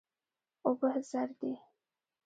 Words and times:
اوبه 0.65 0.89
زر 1.09 1.27
دي. 1.39 1.51